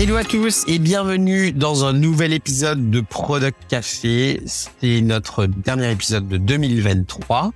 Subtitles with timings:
[0.00, 4.40] Hello à tous et bienvenue dans un nouvel épisode de Product Café.
[4.46, 7.52] C'est notre dernier épisode de 2023.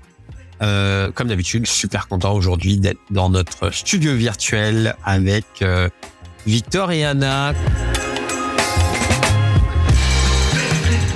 [0.60, 5.88] Euh, comme d'habitude, super content aujourd'hui d'être dans notre studio virtuel avec euh,
[6.46, 7.54] Victor et Anna.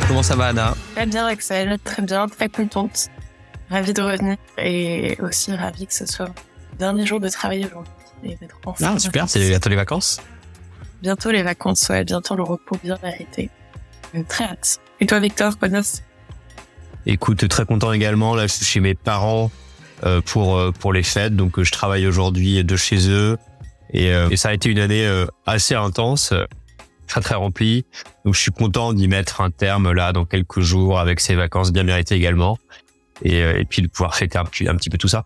[0.09, 0.75] Comment ça va Anna?
[0.95, 3.09] Très bien Axel, très bien, très contente.
[3.69, 6.29] Ravie de revenir et aussi ravie que ce soit
[6.73, 7.93] le dernier jour de travail aujourd'hui.
[8.25, 10.23] et d'être enfin Ah super, c'est bientôt les vacances
[11.03, 13.51] Bientôt les vacances, ouais, bientôt le repos bien mérité.
[14.15, 14.81] Euh, Très hâte.
[15.01, 15.81] Et toi Victor, quoi de
[17.07, 18.35] Écoute, très content également.
[18.35, 19.51] Là, je suis chez mes parents
[20.05, 23.37] euh, pour euh, pour les fêtes, donc euh, je travaille aujourd'hui de chez eux
[23.93, 25.09] et, et ça a été une année
[25.47, 26.35] assez intense,
[27.07, 27.87] très très remplie.
[28.27, 31.73] Donc je suis content d'y mettre un terme là dans quelques jours avec ces vacances
[31.73, 32.59] bien méritées également
[33.23, 35.25] et, et puis de pouvoir fêter un, un petit peu tout ça.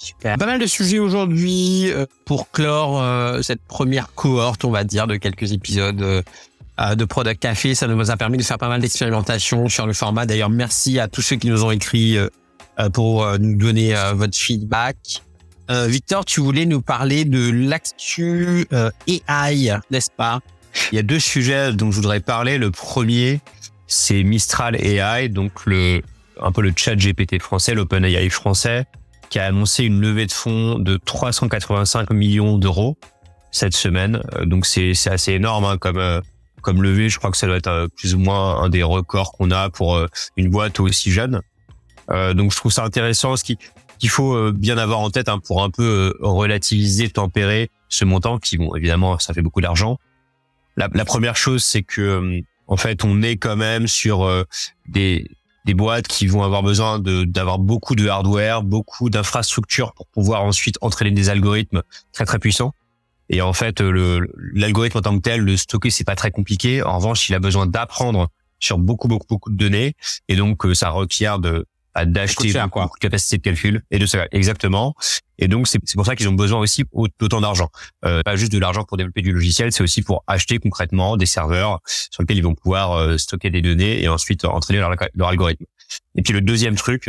[0.00, 0.38] Super.
[0.38, 5.06] Pas mal de sujets aujourd'hui euh, pour clore euh, cette première cohorte, on va dire,
[5.06, 7.74] de quelques épisodes euh, de Product Café.
[7.74, 10.24] Ça nous a permis de faire pas mal d'expérimentations sur le format.
[10.24, 12.16] D'ailleurs, merci à tous ceux qui nous ont écrit
[12.94, 14.96] pour nous donner votre feedback.
[15.68, 18.66] Victor, tu voulais nous parler de l'actu
[19.06, 20.40] AI, n'est-ce pas?
[20.90, 22.56] Il y a deux sujets dont je voudrais parler.
[22.56, 23.42] Le premier,
[23.86, 26.00] c'est Mistral AI, donc le
[26.40, 28.86] un peu le chat GPT français, l'OpenAI français,
[29.30, 32.98] qui a annoncé une levée de fonds de 385 millions d'euros
[33.52, 34.22] cette semaine.
[34.34, 36.20] Euh, Donc c'est c'est assez énorme hein, comme euh,
[36.60, 37.08] comme levée.
[37.08, 39.70] Je crois que ça doit être euh, plus ou moins un des records qu'on a
[39.70, 40.04] pour
[40.36, 41.40] une boîte aussi jeune.
[42.10, 43.36] Euh, donc je trouve ça intéressant.
[43.36, 43.56] Ce qui
[43.98, 48.56] qu'il faut bien avoir en tête hein, pour un peu relativiser, tempérer ce montant qui,
[48.56, 49.98] bon, évidemment, ça fait beaucoup d'argent.
[50.78, 54.26] La, la première chose, c'est que en fait, on est quand même sur
[54.88, 55.26] des
[55.64, 60.76] des boîtes qui vont avoir besoin d'avoir beaucoup de hardware, beaucoup d'infrastructures pour pouvoir ensuite
[60.80, 62.72] entraîner des algorithmes très très puissants.
[63.28, 66.82] Et en fait, l'algorithme en tant que tel, le stocker, c'est pas très compliqué.
[66.82, 69.94] En revanche, il a besoin d'apprendre sur beaucoup beaucoup beaucoup de données,
[70.28, 71.66] et donc euh, ça requiert de
[72.04, 72.52] d'acheter
[72.82, 74.94] beaucoup, de capacité de calcul et de ça exactement.
[75.38, 77.68] Et donc c'est pour ça qu'ils ont besoin aussi au- d'autant d'argent.
[78.04, 81.26] Euh, pas juste de l'argent pour développer du logiciel, c'est aussi pour acheter concrètement des
[81.26, 85.28] serveurs sur lesquels ils vont pouvoir euh, stocker des données et ensuite entraîner leur, leur
[85.28, 85.64] algorithme.
[86.14, 87.04] Et puis le deuxième truc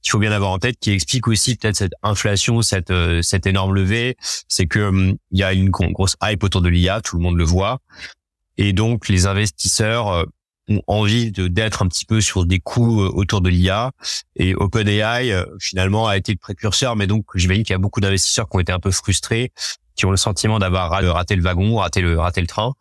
[0.00, 3.46] qu'il faut bien avoir en tête, qui explique aussi peut-être cette inflation, cette euh, cette
[3.46, 4.16] énorme levée,
[4.48, 7.22] c'est que hum, il y a une gro- grosse hype autour de l'IA, tout le
[7.22, 7.78] monde le voit,
[8.58, 10.24] et donc les investisseurs euh,
[10.86, 13.90] envie d'être un petit peu sur des coûts euh, autour de l'IA.
[14.36, 18.00] Et OpenAI euh, finalement a été le précurseur, mais donc j'imagine qu'il y a beaucoup
[18.00, 19.52] d'investisseurs qui ont été un peu frustrés,
[19.96, 22.72] qui ont le sentiment d'avoir ra- raté le wagon, raté le raté le train.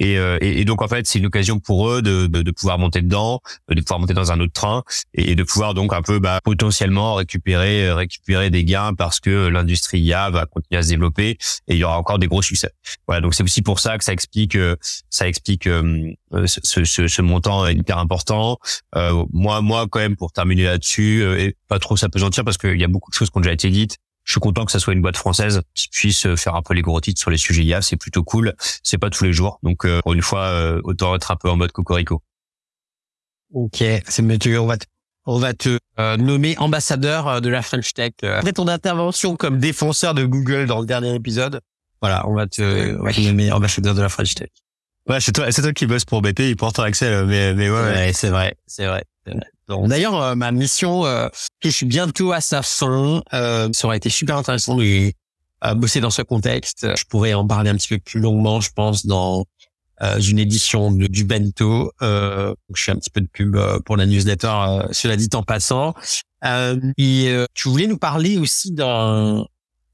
[0.00, 2.50] Et, euh, et, et donc en fait, c'est une occasion pour eux de, de, de
[2.50, 4.82] pouvoir monter dedans, de pouvoir monter dans un autre train
[5.14, 9.46] et de pouvoir donc un peu bah, potentiellement récupérer euh, récupérer des gains parce que
[9.48, 12.70] l'industrie IA va continuer à se développer et il y aura encore des gros succès.
[13.06, 14.76] Voilà, donc c'est aussi pour ça que ça explique euh,
[15.10, 18.58] ça explique euh, euh, ce, ce, ce montant hyper important.
[18.96, 22.80] Euh, moi moi quand même pour terminer là-dessus euh, et pas trop s'apesantir parce qu'il
[22.80, 23.96] y a beaucoup de choses qui ont déjà été dites.
[24.24, 26.74] Je suis content que ça soit une boîte française qui puisse euh, faire un peu
[26.74, 28.54] les gros titres sur les sujets IA, c'est plutôt cool.
[28.82, 31.48] C'est pas tous les jours, donc euh, pour une fois euh, autant être un peu
[31.50, 32.22] en mode cocorico.
[33.52, 34.38] Ok, c'est mieux.
[34.60, 34.86] On va te,
[35.26, 38.12] on va te euh, nommer ambassadeur euh, de la French Tech.
[38.22, 41.60] Euh, Après ton intervention comme défenseur de Google dans le dernier épisode,
[42.00, 44.48] voilà, on va te, on va te nommer ambassadeur de la French Tech.
[45.08, 47.76] Ouais, c'est toi, c'est toi qui bosse pour BP, il porte Axel, mais mais ouais.
[47.76, 47.92] ouais.
[47.92, 49.04] Ouais, c'est vrai, c'est vrai.
[49.26, 49.46] c'est vrai.
[49.88, 51.28] D'ailleurs, euh, ma mission, euh,
[51.62, 53.22] je suis bientôt à sa fin.
[53.32, 55.12] Euh, ça aurait été super intéressant de
[55.64, 56.86] euh, bosser dans ce contexte.
[56.96, 59.44] Je pourrais en parler un petit peu plus longuement, je pense, dans
[60.02, 61.92] euh, une édition de- du Bento.
[62.02, 65.42] Euh, je fais un petit peu de pub pour la newsletter, euh, cela dit en
[65.42, 65.94] passant.
[66.44, 69.44] Euh, et euh, tu voulais nous parler aussi d'un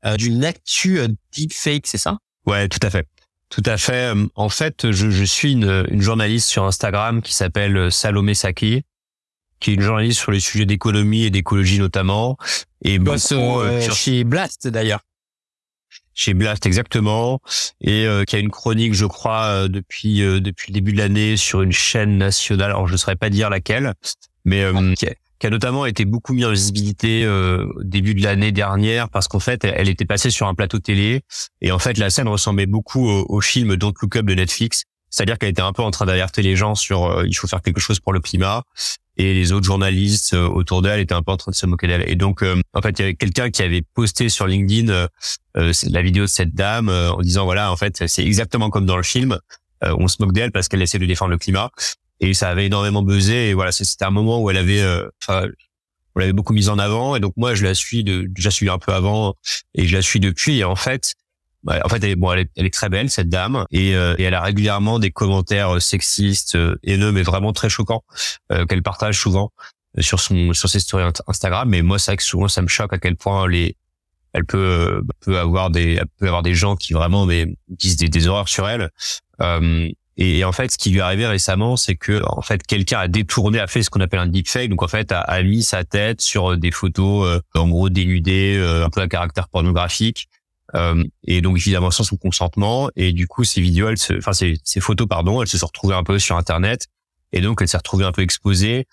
[0.04, 2.18] euh, d'une actu euh, deepfake, c'est ça?
[2.46, 3.08] Ouais, tout à fait.
[3.48, 4.12] Tout à fait.
[4.36, 8.82] En fait, je, je suis une, une journaliste sur Instagram qui s'appelle Salomé Saki,
[9.60, 12.36] qui est une journaliste sur les sujets d'économie et d'écologie notamment.
[12.82, 15.00] Et Bosse beaucoup, euh, euh, chez Blast d'ailleurs.
[16.14, 17.40] chez Blast exactement,
[17.80, 20.98] et euh, qui a une chronique, je crois, euh, depuis euh, depuis le début de
[20.98, 22.70] l'année sur une chaîne nationale.
[22.70, 23.92] Alors je ne saurais pas dire laquelle,
[24.44, 28.14] mais euh, qui, a, qui a notamment été beaucoup mis en visibilité euh, au début
[28.14, 31.20] de l'année dernière parce qu'en fait, elle, elle était passée sur un plateau télé
[31.60, 34.84] et en fait la scène ressemblait beaucoup au, au film Don't Look Up de Netflix.
[35.10, 37.62] C'est-à-dire qu'elle était un peu en train d'alerter les gens sur euh, il faut faire
[37.62, 38.62] quelque chose pour le climat
[39.16, 41.86] et les autres journalistes euh, autour d'elle étaient un peu en train de se moquer
[41.86, 42.04] d'elle.
[42.08, 45.08] Et donc euh, en fait il y avait quelqu'un qui avait posté sur LinkedIn euh,
[45.56, 48.86] euh, la vidéo de cette dame euh, en disant voilà en fait c'est exactement comme
[48.86, 49.38] dans le film
[49.84, 51.68] Euh, on se moque d'elle parce qu'elle essaie de défendre le climat.
[52.20, 53.50] Et ça avait énormément buzzé.
[53.50, 54.82] Et voilà c'était un moment où elle avait
[55.22, 55.48] enfin
[56.14, 57.14] on l'avait beaucoup mise en avant.
[57.16, 59.34] Et donc moi je la suis de déjà suivi un peu avant
[59.74, 60.60] et je la suis depuis.
[60.60, 61.14] Et en fait
[61.66, 64.42] en fait, elle est, bon, elle est, très belle cette dame et, et, elle a
[64.42, 68.04] régulièrement des commentaires sexistes, haineux, mais vraiment très choquants
[68.68, 69.52] qu'elle partage souvent
[69.98, 71.68] sur son sur ses stories Instagram.
[71.68, 73.48] Mais moi, c'est vrai que souvent ça me choque à quel point
[74.32, 78.26] elle peut peut avoir des elle peut avoir des gens qui vraiment mais disent des,
[78.26, 78.90] horreurs sur elle.
[79.40, 83.00] Euh, et, en fait, ce qui lui est arrivé récemment, c'est que en fait quelqu'un
[83.00, 85.62] a détourné, a fait ce qu'on appelle un deepfake, donc en fait a, a mis
[85.62, 89.48] sa tête sur euh, des photos euh, en gros dénudées, euh, un peu à caractère
[89.48, 90.28] pornographique.
[91.24, 94.58] Et donc évidemment sans son consentement et du coup ces vidéos elles se enfin ces,
[94.64, 96.86] ces photos pardon elles se sont retrouvées un peu sur internet
[97.32, 98.86] et donc elle s'est retrouvée un peu exposée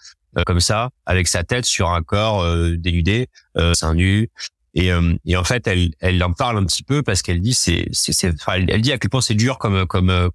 [0.46, 2.46] comme ça avec sa tête sur un corps
[2.78, 3.28] dénudé
[3.74, 4.30] seins nus
[4.76, 4.92] et,
[5.26, 8.34] et en fait elle elle en parle un petit peu parce qu'elle dit c'est c'est
[8.34, 10.30] enfin, elle, elle dit à quel point c'est dur comme comme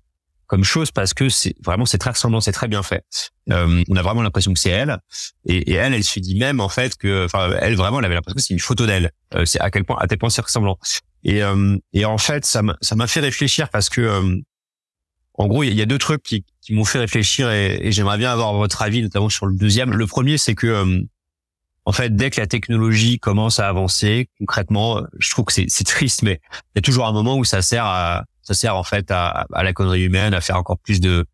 [0.49, 3.05] comme chose parce que c'est vraiment c'est très ressemblant, c'est très bien fait.
[3.53, 4.99] Euh, on a vraiment l'impression que c'est elle
[5.45, 8.15] et, et, elle, elle se dit même en fait que, enfin, elle vraiment, elle avait
[8.15, 9.13] l'impression que c'est une photo d'elle.
[9.35, 10.79] Euh, c'est à quel point, à tel point c'est ressemblant.
[11.25, 14.37] Et euh, et en fait, ça m'a fait réfléchir parce que euh,
[15.35, 18.19] en gros, il y a deux trucs qui, qui m'ont fait réfléchir et, et j'aimerais
[18.19, 19.93] bien avoir votre avis, notamment sur le deuxième.
[19.93, 21.01] Le premier, c'est que euh,
[21.85, 26.23] en fait, dès que la technologie commence à avancer, concrètement, je trouve que c'est triste,
[26.23, 26.41] mais
[26.75, 29.47] il y a toujours un moment où ça sert à ça sert en fait à,
[29.53, 31.27] à la connerie humaine, à faire encore plus de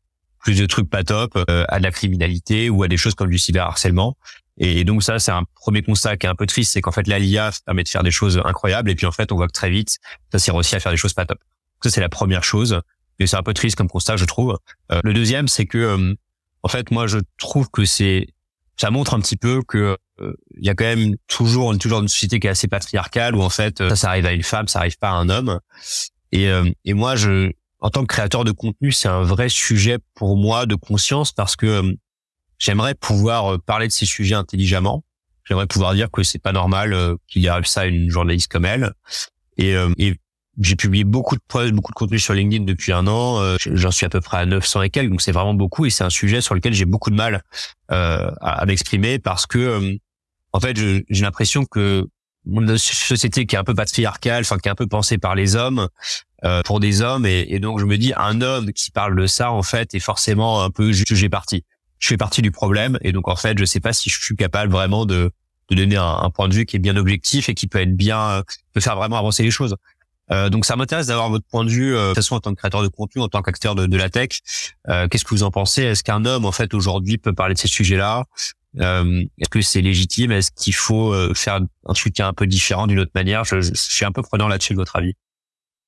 [0.45, 3.31] plus de trucs pas top, euh, à de la criminalité ou à des choses comme
[3.31, 4.17] du cyberharcèlement.
[4.59, 7.07] Et donc ça, c'est un premier constat qui est un peu triste, c'est qu'en fait,
[7.07, 9.71] l'IA permet de faire des choses incroyables, et puis en fait, on voit que très
[9.71, 9.99] vite,
[10.33, 11.39] ça sert aussi à faire des choses pas top.
[11.83, 12.81] Ça, c'est la première chose,
[13.19, 14.59] et c'est un peu triste comme constat, je trouve.
[14.93, 16.15] Euh, le deuxième, c'est que, euh,
[16.63, 18.29] en fait, moi, je trouve que c'est,
[18.77, 22.39] ça montre un petit peu que il y a quand même toujours, toujours une société
[22.39, 24.97] qui est assez patriarcale, où en fait, ça, ça arrive à une femme, ça arrive
[24.97, 25.59] pas à un homme.
[26.31, 29.99] Et, euh, et moi, je, en tant que créateur de contenu, c'est un vrai sujet
[30.15, 31.93] pour moi de conscience parce que euh,
[32.65, 35.05] j'aimerais pouvoir euh, parler de ces sujets intelligemment.
[35.45, 36.97] J'aimerais pouvoir dire que c'est pas normal
[37.29, 38.95] qu'il y arrive ça à une journaliste comme elle.
[39.59, 40.17] Et, et
[40.59, 43.57] j'ai publié beaucoup de posts, beaucoup de contenu sur LinkedIn depuis un an.
[43.61, 45.85] J'en suis à peu près à 900 et quelques, donc c'est vraiment beaucoup.
[45.85, 47.43] Et c'est un sujet sur lequel j'ai beaucoup de mal
[47.91, 49.99] euh, à, m'exprimer parce que,
[50.53, 52.07] en fait, j'ai l'impression que
[52.47, 55.57] une société qui est un peu patriarcale, enfin qui est un peu pensée par les
[55.57, 55.89] hommes
[56.45, 59.51] euh, pour des hommes, et, donc je me dis un homme qui parle de ça
[59.51, 61.65] en fait est forcément un peu jugé parti.
[62.05, 64.37] Je fais partie du problème, et donc en fait je sais pas si je suis
[64.37, 65.31] capable vraiment de,
[65.71, 67.97] de donner un, un, point de vue qui est bien objectif et qui peut être
[67.97, 68.43] bien,
[68.75, 69.75] peut faire vraiment avancer les choses.
[70.31, 72.51] Euh, donc ça m'intéresse d'avoir votre point de vue, euh, de toute façon en tant
[72.51, 74.41] que créateur de contenu, en tant qu'acteur de, de, la tech.
[74.91, 75.83] Euh, Qu'est-ce que vous en pensez?
[75.83, 78.25] Est-ce qu'un homme en fait aujourd'hui peut parler de ces sujets-là?
[78.81, 80.31] Euh, Est-ce que c'est légitime?
[80.31, 83.45] Est-ce qu'il faut euh, faire un truc un peu différent d'une autre manière?
[83.45, 85.15] Je, je, suis un peu prenant là-dessus de votre avis.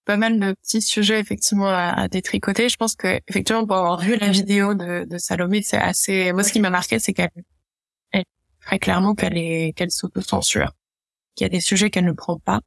[0.06, 2.68] Pas mal de petits sujets effectivement à, détricoter.
[2.68, 6.32] Je pense que effectivement pour avoir vu la vidéo de, de Salomé, c'est assez.
[6.32, 7.30] Moi, ce qui m'a marqué, c'est qu'elle,
[8.12, 8.24] elle,
[8.60, 10.72] très clairement qu'elle est qu'elle s'auto-censure,
[11.34, 12.60] qu'il y a des sujets qu'elle ne prend pas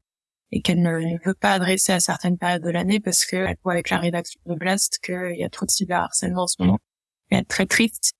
[0.52, 3.90] et qu'elle ne veut pas adresser à certaines périodes de l'année parce qu'elle voit avec
[3.90, 6.80] la rédaction de Blast qu'il y a trop de cyberharcèlement en ce moment.
[7.32, 8.14] Et elle est très triste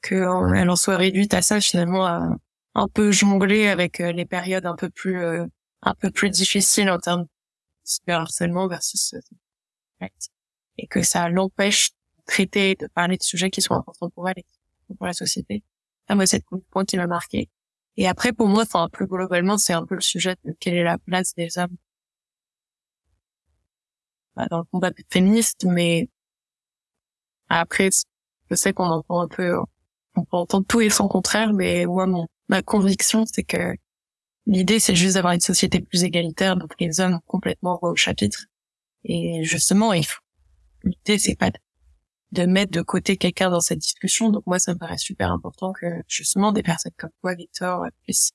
[0.00, 0.24] qu'elle
[0.70, 2.06] en soit réduite à ça finalement
[2.74, 5.46] un peu jongler avec euh, les périodes un peu plus euh,
[5.82, 7.26] un peu plus difficiles en termes
[7.84, 10.08] cyberharcèlement versus euh,
[10.78, 14.38] et que ça l'empêche de traiter de parler de sujets qui sont importants pour elle
[14.38, 15.62] et pour la société.
[16.08, 17.48] Ça, moi, c'est le point qui m'a marqué.
[17.96, 20.82] Et après, pour moi, enfin, plus globalement, c'est un peu le sujet de quelle est
[20.82, 21.76] la place des hommes
[24.34, 26.08] bah, dans le combat féministe, mais
[27.48, 27.90] après,
[28.50, 29.58] je sais qu'on entend un peu,
[30.16, 33.74] on peut entendre tout et son contraire, mais moi, mon, ma conviction, c'est que
[34.46, 38.46] l'idée, c'est juste d'avoir une société plus égalitaire, donc les hommes complètement au chapitre.
[39.04, 40.20] Et justement, il faut,
[40.84, 41.50] l'idée, c'est pas
[42.32, 44.30] de mettre de côté quelqu'un dans cette discussion.
[44.30, 48.32] Donc moi, ça me paraît super important que justement des personnes comme toi, Victor, puissent,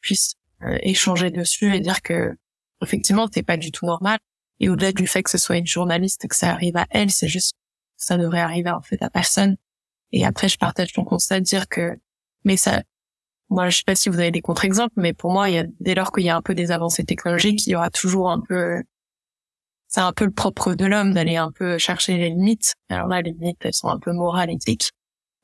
[0.00, 2.36] puissent euh, échanger dessus et dire que
[2.82, 4.18] effectivement, c'est pas du tout normal.
[4.60, 7.28] Et au-delà du fait que ce soit une journaliste, que ça arrive à elle, c'est
[7.28, 7.54] juste
[7.96, 9.56] ça devrait arriver en fait à personne.
[10.10, 11.98] Et après, je partage ton constat de dire que,
[12.44, 12.82] mais ça,
[13.52, 15.64] moi, je sais pas si vous avez des contre-exemples, mais pour moi, il y a,
[15.80, 18.40] dès lors qu'il y a un peu des avancées technologiques, il y aura toujours un
[18.40, 18.82] peu
[19.88, 22.74] c'est un peu le propre de l'homme d'aller un peu chercher les limites.
[22.88, 24.90] Alors là, les limites, elles sont un peu morales, éthiques.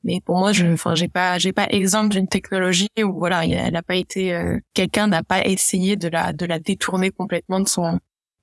[0.03, 3.73] Mais pour moi, je, enfin, j'ai pas, j'ai pas exemple d'une technologie où voilà, elle
[3.73, 7.67] n'a pas été, euh, quelqu'un n'a pas essayé de la, de la détourner complètement de
[7.67, 7.93] son,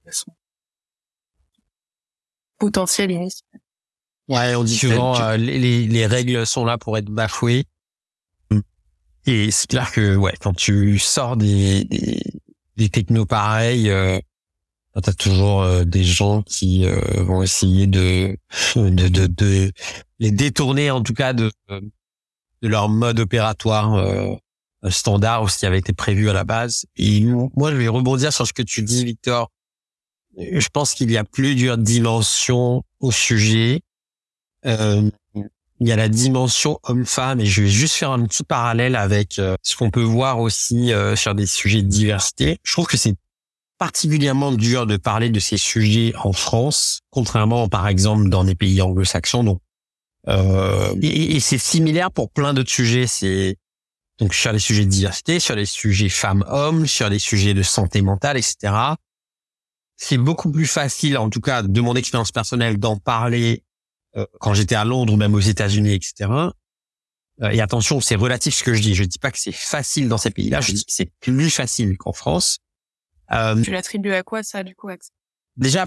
[0.06, 0.30] de son
[2.58, 3.60] potentiel initial.
[4.28, 7.64] Ouais, on dit souvent euh, les, les règles sont là pour être bafouées.
[9.26, 12.22] Et c'est clair que ouais, quand tu sors des des,
[12.76, 14.18] des technos pareils, euh,
[15.02, 18.34] T'as toujours euh, des gens qui euh, vont essayer de,
[18.76, 19.70] de, de, de,
[20.18, 24.34] les détourner, en tout cas, de, de leur mode opératoire euh,
[24.88, 26.86] standard ou ce qui avait été prévu à la base.
[26.96, 29.50] Et moi, je vais rebondir sur ce que tu dis, Victor,
[30.38, 33.82] je pense qu'il y a plusieurs dimensions au sujet.
[34.64, 35.10] Euh,
[35.80, 39.38] il y a la dimension homme-femme et je vais juste faire un petit parallèle avec
[39.38, 42.58] euh, ce qu'on peut voir aussi euh, sur des sujets de diversité.
[42.62, 43.14] Je trouve que c'est
[43.78, 48.80] particulièrement dur de parler de ces sujets en France, contrairement par exemple dans des pays
[48.80, 49.44] anglo-saxons.
[49.44, 49.60] Donc,
[50.28, 53.06] euh, et, c'est similaire pour plein d'autres sujets.
[53.06, 53.56] C'est
[54.18, 58.00] donc sur les sujets de diversité, sur les sujets femmes-hommes, sur les sujets de santé
[58.00, 58.72] mentale, etc.
[59.98, 63.62] C'est beaucoup plus facile, en tout cas de mon expérience personnelle, d'en parler
[64.40, 66.30] quand j'étais à Londres ou même aux États-Unis, etc.
[67.42, 68.94] Euh, et attention, c'est relatif ce que je dis.
[68.94, 70.60] Je dis pas que c'est facile dans ces pays-là.
[70.60, 72.58] Je dis que c'est plus facile qu'en France.
[73.32, 74.88] Euh, tu l'attribues à quoi ça, du coup
[75.56, 75.86] Déjà,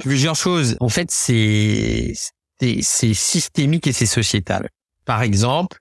[0.00, 0.76] plusieurs choses.
[0.80, 2.12] En fait, c'est
[2.58, 4.70] c'est systémique et c'est sociétal.
[5.04, 5.78] Par exemple,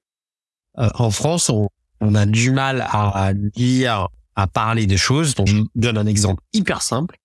[0.77, 1.69] euh, en France, on,
[2.01, 5.35] on, a du mal à, dire, à parler de choses.
[5.35, 7.17] Donc, je donne un exemple hyper simple.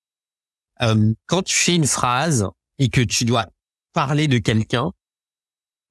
[0.82, 2.46] Euh, quand tu fais une phrase
[2.78, 3.46] et que tu dois
[3.92, 4.92] parler de quelqu'un,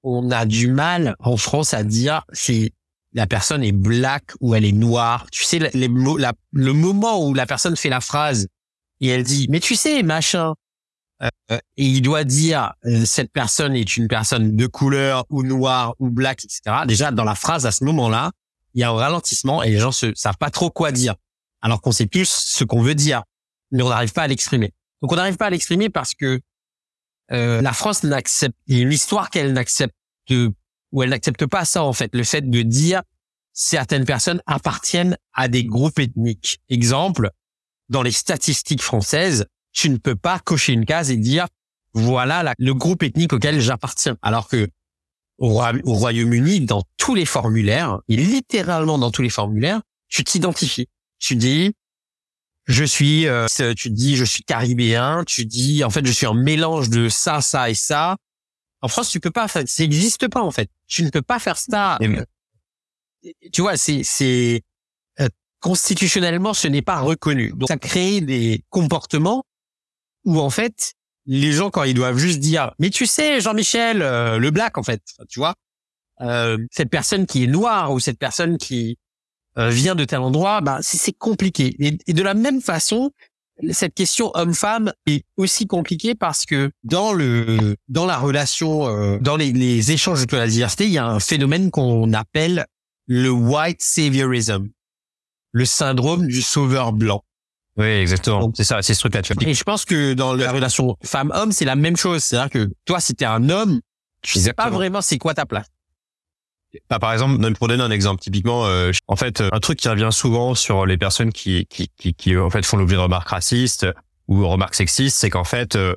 [0.04, 2.74] on a du mal en France à dire si
[3.14, 5.28] la personne est black ou elle est noire.
[5.32, 8.48] Tu sais, le moment où la personne fait la phrase
[9.02, 10.54] et elle dit, mais tu sais, machin,
[11.22, 15.96] euh, et il doit dire euh, cette personne est une personne de couleur ou noire
[16.00, 16.62] ou black, etc.
[16.88, 18.32] Déjà, dans la phrase, à ce moment-là,
[18.74, 21.16] il y a un ralentissement et les gens se savent pas trop quoi dire.
[21.62, 23.24] Alors qu'on sait plus ce qu'on veut dire,
[23.72, 24.72] mais on n'arrive pas à l'exprimer.
[25.02, 26.40] Donc on n'arrive pas à l'exprimer parce que
[27.32, 29.94] euh, la France n'accepte, il y a une histoire qu'elle n'accepte
[30.92, 33.02] ou elle n'accepte pas ça en fait, le fait de dire
[33.54, 36.60] certaines personnes appartiennent à des groupes ethniques.
[36.70, 37.32] Exemple,
[37.90, 41.48] dans les statistiques françaises, tu ne peux pas cocher une case et dire
[41.94, 44.18] voilà le groupe ethnique auquel j'appartiens.
[44.22, 44.70] Alors que
[45.40, 45.54] au,
[45.86, 50.88] Royaume-Uni, dans tous les formulaires, et littéralement dans tous les formulaires, tu t'identifies.
[51.18, 51.74] Tu dis
[52.70, 56.36] je suis, euh, tu dis je suis caribéen, tu dis en fait je suis un
[56.36, 58.16] mélange de ça, ça et ça.
[58.82, 60.70] En France, tu peux pas, ça n'existe pas en fait.
[60.88, 61.98] Tu ne peux pas faire ça.
[63.52, 64.62] tu vois, c'est c'est
[65.20, 65.28] euh,
[65.60, 67.52] constitutionnellement, ce n'est pas reconnu.
[67.56, 69.44] Donc ça crée des comportements
[70.24, 70.94] où en fait
[71.26, 74.84] les gens quand ils doivent juste dire mais tu sais Jean-Michel euh, le black en
[74.84, 75.56] fait, tu vois,
[76.22, 79.00] euh, cette personne qui est noire ou cette personne qui
[79.68, 81.76] vient de tel endroit, bah c'est compliqué.
[81.80, 83.12] Et, de la même façon,
[83.72, 89.36] cette question homme-femme est aussi compliquée parce que dans le dans la relation, euh, dans
[89.36, 92.66] les, les échanges de la diversité, il y a un phénomène qu'on appelle
[93.08, 94.70] le white saviorism,
[95.52, 97.24] le syndrome du sauveur blanc.
[97.78, 98.52] Oui, exactement.
[98.54, 99.22] C'est ça, c'est ce truc-là.
[99.42, 102.24] Et je pense que dans la relation femme-homme, c'est la même chose.
[102.24, 103.80] C'est-à-dire que toi, si t'es un homme,
[104.22, 105.68] tu sais pas vraiment c'est quoi ta place.
[106.90, 110.10] Bah, par exemple, pour donner un exemple, typiquement, euh, en fait, un truc qui revient
[110.12, 113.88] souvent sur les personnes qui, qui, qui, qui en fait font l'objet de remarques racistes
[114.28, 115.96] ou remarques sexistes, c'est qu'en fait, euh,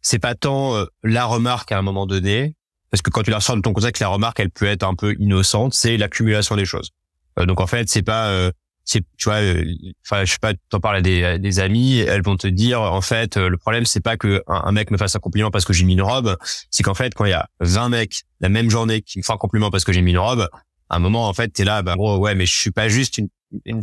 [0.00, 2.54] c'est pas tant euh, la remarque à un moment donné,
[2.90, 4.94] parce que quand tu la ressors de ton que la remarque, elle peut être un
[4.94, 6.90] peu innocente, c'est l'accumulation des choses.
[7.36, 8.50] donc en fait, c'est pas
[8.86, 9.64] c'est tu vois euh,
[10.06, 13.00] enfin je sais pas t'en parles à des, des amis elles vont te dire en
[13.00, 15.72] fait euh, le problème c'est pas que un, mec me fasse un compliment parce que
[15.72, 16.36] j'ai mis une robe
[16.70, 19.34] c'est qu'en fait quand il y a 20 mecs la même journée qui me font
[19.34, 20.48] un compliment parce que j'ai mis une robe
[20.88, 23.18] à un moment en fait t'es là bah gros ouais mais je suis pas juste
[23.18, 23.28] une
[23.64, 23.82] une,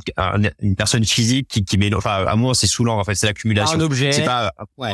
[0.59, 3.79] une personne physique qui qui met enfin à moi c'est saoulant en fait c'est l'accumulation.
[3.79, 4.11] Un objet.
[4.11, 4.93] C'est pas ouais.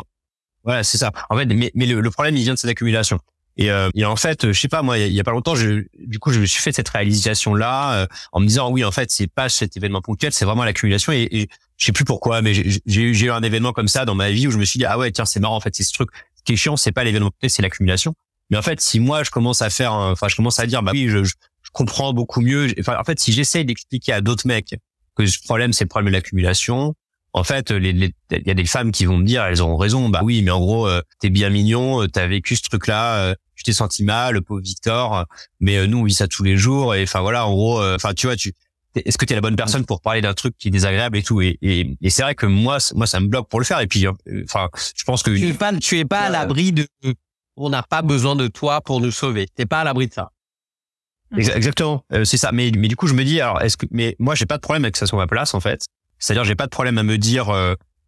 [0.64, 1.12] Voilà c'est ça.
[1.30, 3.20] En fait mais, mais le, le problème il vient de cette accumulation
[3.60, 5.84] et, euh, et en fait, je sais pas moi, il y, a pas longtemps, je,
[6.00, 8.92] du coup, je me suis fait cette réalisation là euh, en me disant oui, en
[8.92, 11.12] fait, c'est pas cet événement ponctuel, c'est vraiment l'accumulation.
[11.12, 14.32] Et, et je sais plus pourquoi, mais j'ai eu un événement comme ça dans ma
[14.32, 15.92] vie où je me suis dit ah ouais tiens c'est marrant en fait c'est ce
[15.92, 16.10] truc.
[16.38, 18.16] Ce qui est chiant, c'est pas l'événement ponctuel, c'est l'accumulation.
[18.50, 20.94] Mais en fait, si moi je commence à faire, enfin je commence à dire bah
[20.94, 21.34] oui, je, je,
[21.74, 22.74] comprends beaucoup mieux.
[22.80, 24.74] Enfin en fait, si j'essaye d'expliquer à d'autres mecs
[25.18, 26.96] que ce problème c'est le problème de l'accumulation,
[27.34, 30.22] en fait, il y a des femmes qui vont me dire, elles ont raison, bah
[30.24, 34.06] oui, mais en gros, euh, t'es bien mignon, t'as vécu ce truc-là, tu t'es senti
[34.06, 35.26] mal, le pauvre Victor,
[35.60, 37.96] mais euh, nous on vit ça tous les jours et enfin voilà, en gros, euh,
[37.96, 38.54] enfin tu vois, tu
[38.96, 41.24] est-ce que tu es la bonne personne pour parler d'un truc qui est désagréable et
[41.24, 43.82] tout et, et, et c'est vrai que moi moi ça me bloque pour le faire
[43.82, 44.14] et puis euh,
[44.46, 46.88] enfin je pense que tu es pas tu es pas à l'abri de
[47.58, 49.48] on n'a pas besoin de toi pour nous sauver.
[49.54, 50.32] T'es pas à l'abri de ça.
[51.38, 52.54] Exactement c'est ça.
[52.54, 54.62] Mais mais du coup je me dis alors est-ce que mais moi j'ai pas de
[54.62, 55.86] problème avec que ça soit ma place en fait.
[56.18, 57.50] C'est-à-dire j'ai pas de problème à me dire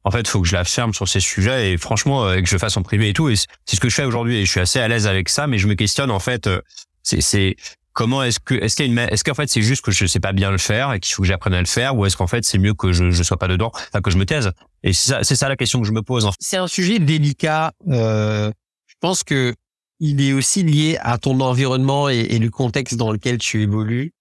[0.03, 2.57] en fait, faut que je la ferme sur ces sujets et franchement, euh, que je
[2.57, 3.33] fasse en privé et tout.
[3.35, 5.47] C'est ce que je fais aujourd'hui et je suis assez à l'aise avec ça.
[5.47, 6.61] Mais je me questionne en fait, euh,
[7.03, 7.55] c'est, c'est
[7.93, 10.05] comment est-ce que est-ce qu'il y a une est-ce qu'en fait c'est juste que je
[10.05, 12.15] sais pas bien le faire et qu'il faut que j'apprenne à le faire ou est-ce
[12.15, 14.51] qu'en fait c'est mieux que je je sois pas dedans, enfin que je me taise?
[14.83, 16.29] Et c'est ça, c'est ça la question que je me pose.
[16.39, 17.73] C'est un sujet délicat.
[17.89, 18.51] Euh,
[18.87, 19.53] je pense que
[19.99, 24.13] il est aussi lié à ton environnement et, et le contexte dans lequel tu évolues.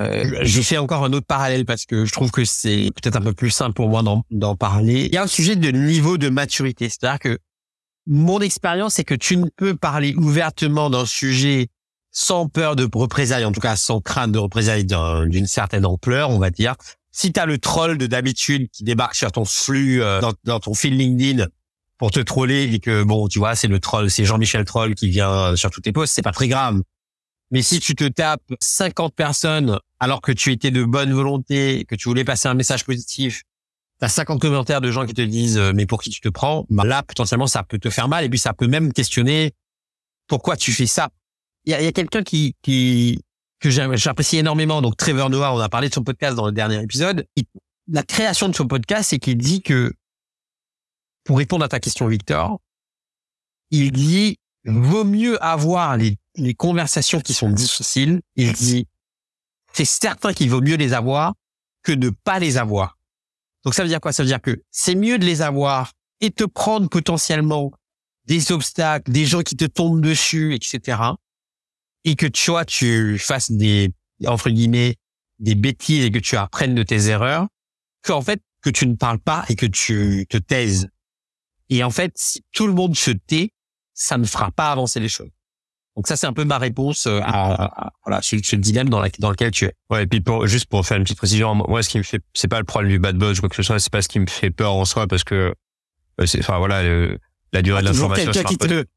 [0.00, 3.20] Euh, j'ai fait encore un autre parallèle parce que je trouve que c'est peut-être un
[3.20, 5.06] peu plus simple pour moi d'en parler.
[5.06, 7.38] Il y a un sujet de niveau de maturité, c'est-à-dire que
[8.06, 11.68] mon expérience, c'est que tu ne peux parler ouvertement d'un sujet
[12.10, 16.38] sans peur de représailles, en tout cas sans crainte de représailles d'une certaine ampleur, on
[16.38, 16.74] va dire.
[17.12, 20.74] Si tu as le troll de d'habitude qui débarque sur ton flux, euh, dans, ton
[20.74, 21.46] fil LinkedIn
[21.98, 25.08] pour te troller et que, bon, tu vois, c'est le troll, c'est Jean-Michel Troll qui
[25.08, 26.80] vient sur tous tes posts, c'est pas très grave.
[27.54, 31.94] Mais si tu te tapes 50 personnes alors que tu étais de bonne volonté, que
[31.94, 33.44] tu voulais passer un message positif,
[34.00, 36.66] t'as 50 commentaires de gens qui te disent euh, mais pour qui tu te prends,
[36.68, 39.52] bah là potentiellement ça peut te faire mal et puis ça peut même questionner
[40.26, 41.10] pourquoi tu fais ça.
[41.64, 43.20] Il y a, quelqu'un qui, qui
[43.60, 46.82] que j'apprécie énormément, donc Trevor Noah, on a parlé de son podcast dans le dernier
[46.82, 47.24] épisode.
[47.86, 49.92] la création de son podcast, c'est qu'il dit que
[51.22, 52.58] pour répondre à ta question, Victor,
[53.70, 58.86] il dit vaut mieux avoir les les conversations qui sont difficiles, il dit,
[59.72, 61.34] c'est certain qu'il vaut mieux les avoir
[61.82, 62.98] que de pas les avoir.
[63.64, 64.12] Donc ça veut dire quoi?
[64.12, 67.72] Ça veut dire que c'est mieux de les avoir et te prendre potentiellement
[68.26, 70.98] des obstacles, des gens qui te tombent dessus, etc.
[72.04, 73.92] Et que tu vois, tu fasses des,
[74.26, 74.96] entre guillemets,
[75.38, 77.46] des bêtises et que tu apprennes de tes erreurs,
[78.02, 80.88] qu'en fait, que tu ne parles pas et que tu te taises.
[81.68, 83.50] Et en fait, si tout le monde se tait,
[83.94, 85.30] ça ne fera pas avancer les choses.
[85.96, 89.08] Donc ça, c'est un peu ma réponse euh, à, voilà ce, ce dilemme dans, la,
[89.20, 89.74] dans lequel tu es.
[89.90, 92.20] Ouais, et puis pour, juste pour faire une petite précision, moi, ce qui me fait,
[92.32, 94.08] c'est pas le problème du bad buzz ou quoi que ce soit, c'est pas ce
[94.08, 95.54] qui me fait peur en soi, parce que
[96.20, 96.82] euh, enfin voilà,
[97.52, 98.32] la durée de l'information.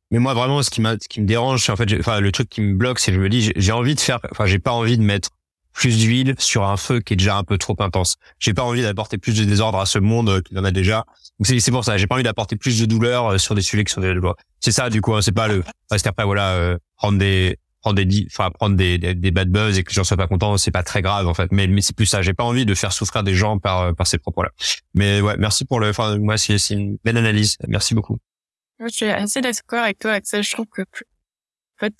[0.10, 2.50] Mais moi, vraiment, ce qui ce qui me dérange, c'est en fait, enfin le truc
[2.50, 4.72] qui me bloque, c'est que je me dis, j'ai envie de faire, enfin j'ai pas
[4.72, 5.30] envie de mettre
[5.78, 8.16] plus d'huile sur un feu qui est déjà un peu trop intense.
[8.40, 11.06] J'ai pas envie d'apporter plus de désordre à ce monde euh, qu'il en a déjà.
[11.44, 11.98] C'est pour ça.
[11.98, 14.36] J'ai pas envie d'apporter plus de douleur euh, sur des sujets qui sont déjà douleurs.
[14.60, 15.14] C'est ça du coup.
[15.14, 18.98] Hein, c'est pas le parce qu'après voilà euh, prendre des prendre des enfin prendre des,
[18.98, 21.36] des, bad buzz et que les gens soient pas contents, c'est pas très grave en
[21.36, 21.52] fait.
[21.52, 22.24] Mais mais c'est plus ça.
[22.24, 24.50] J'ai pas envie de faire souffrir des gens par par ces propos là.
[24.96, 25.90] Mais ouais, merci pour le.
[25.90, 27.56] Enfin moi c'est c'est une belle analyse.
[27.68, 28.18] Merci beaucoup.
[28.80, 30.44] Je suis assez d'accord avec toi, Axel.
[30.44, 31.94] Je trouve que en fait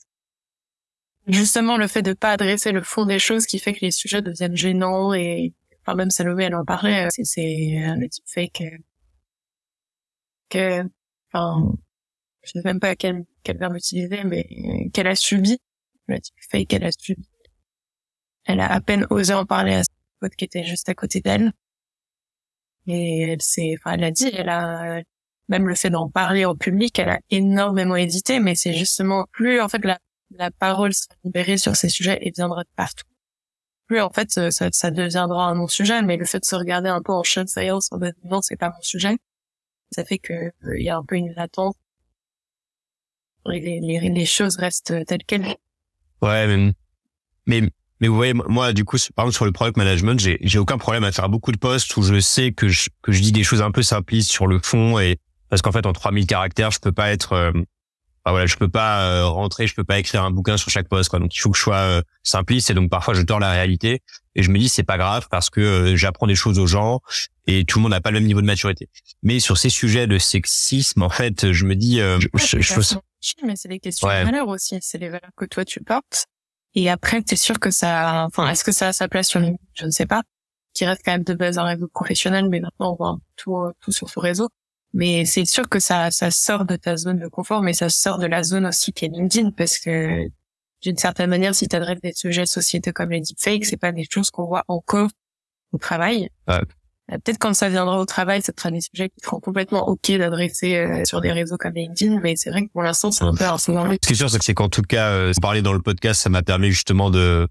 [1.28, 4.22] justement le fait de pas adresser le fond des choses qui fait que les sujets
[4.22, 8.62] deviennent gênants et enfin même Salomé elle en parlait euh, c'est c'est un type fake
[8.62, 8.78] euh,
[10.50, 10.84] que
[11.32, 11.74] enfin
[12.44, 15.60] je sais même pas quel quel verbe utiliser mais qu'elle a subi
[16.08, 16.18] le
[16.50, 17.28] fake qu'elle a subi.
[18.46, 21.20] Elle a à peine osé en parler à sa pote qui était juste à côté
[21.22, 21.52] d'elle.
[22.88, 25.02] Et elle s'est enfin elle a dit elle a
[25.50, 29.60] même le fait d'en parler au public elle a énormément hésité mais c'est justement plus
[29.62, 30.00] en fait la
[30.32, 33.06] la parole sera libérée sur ces sujets et viendra de partout.
[33.88, 37.02] Plus en fait, ça, ça deviendra un non-sujet, mais le fait de se regarder un
[37.02, 39.18] peu en chaîne sales en non, c'est pas mon sujet,
[39.92, 41.76] ça fait que euh, il y a un peu une latence.
[43.46, 45.56] Les, les, les choses restent telles quelles.
[46.22, 46.74] Ouais,
[47.46, 47.62] mais,
[48.00, 50.78] mais vous voyez, moi, du coup, par exemple, sur le product management, j'ai, j'ai aucun
[50.78, 53.44] problème à faire beaucoup de posts où je sais que je, que je dis des
[53.44, 55.18] choses un peu simplistes sur le fond et
[55.50, 57.52] parce qu'en fait, en 3000 caractères, je peux pas être, euh,
[58.28, 60.90] bah voilà, je peux pas euh, rentrer, je peux pas écrire un bouquin sur chaque
[60.90, 61.18] poste quoi.
[61.18, 64.02] Donc il faut que je sois euh, simpliste et donc parfois je tords la réalité
[64.36, 67.00] et je me dis c'est pas grave parce que euh, j'apprends des choses aux gens
[67.46, 68.90] et tout le monde n'a pas le même niveau de maturité.
[69.24, 72.28] Mais sur ces sujets de sexisme en fait, je me dis je,
[72.60, 72.96] je,
[73.46, 76.26] mais c'est des questions de valeurs aussi, c'est les valeurs que toi tu portes
[76.76, 79.40] et après tu es sûr que ça enfin est-ce que ça a sa place sur
[79.40, 80.24] LinkedIn, je ne sais pas,
[80.74, 83.94] qui reste quand même de base un réseau professionnel mais maintenant on voit tout tout
[83.94, 84.50] sur ce réseau.
[84.94, 88.20] Mais c'est sûr que ça, ça sort de ta zone de confort, mais ça sort
[88.20, 90.28] de la zone aussi qui est LinkedIn, parce que
[90.82, 93.92] d'une certaine manière, si tu adresses des sujets de société comme les deepfakes, c'est pas
[93.92, 95.10] des choses qu'on voit encore
[95.72, 96.30] au travail.
[96.50, 100.12] Euh, peut-être quand ça viendra au travail, ça sera des sujets qui seront complètement ok
[100.18, 103.34] d'adresser euh, sur des réseaux comme LinkedIn, mais c'est vrai que pour l'instant, c'est un
[103.34, 106.22] peu un Ce qui est sûr, c'est qu'en tout cas, euh, parler dans le podcast,
[106.22, 107.48] ça m'a permis justement de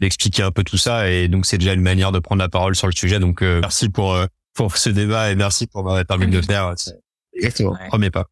[0.00, 2.74] d'expliquer un peu tout ça, et donc c'est déjà une manière de prendre la parole
[2.74, 3.18] sur le sujet.
[3.18, 4.16] Donc merci pour
[4.60, 6.74] pour ce débat et merci pour m'avoir permis de le faire.
[7.32, 7.78] Exactement.
[7.88, 8.26] Premier pas.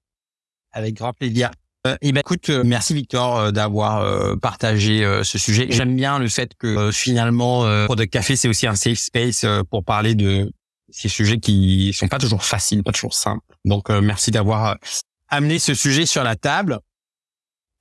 [0.73, 1.51] Avec grand plaisir.
[1.87, 5.69] Euh, et ben écoute, euh, merci Victor euh, d'avoir euh, partagé ce sujet.
[5.71, 10.14] J'aime bien le fait que finalement Product Café c'est aussi un safe space pour parler
[10.14, 10.53] de
[10.91, 13.45] ces sujets qui sont pas toujours faciles, pas toujours simples.
[13.64, 14.77] Donc merci d'avoir
[15.29, 16.79] amené ce sujet sur la table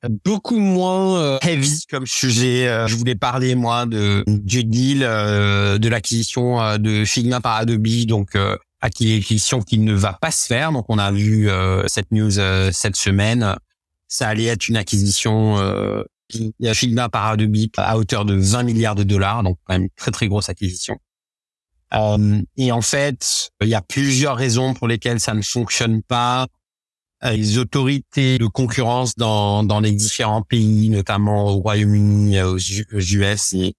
[0.09, 2.67] beaucoup moins euh, heavy comme sujet.
[2.67, 7.87] Euh, je voulais parler moi de du deal euh, de l'acquisition de Figma par Adobe,
[8.05, 8.37] donc
[8.81, 10.71] acquisition qui ne va pas se faire.
[10.71, 11.49] Donc on a vu
[11.87, 12.31] cette news
[12.71, 13.55] cette semaine.
[14.07, 15.57] Ça allait être une acquisition
[16.73, 20.11] Figma par Adobe à hauteur de 20 milliards de dollars, donc quand même une très
[20.11, 20.97] très grosse acquisition.
[22.57, 26.47] et en fait, il y a plusieurs raisons pour lesquelles ça ne fonctionne pas
[27.23, 33.73] les autorités de concurrence dans, dans les différents pays, notamment au Royaume-Uni, aux US, et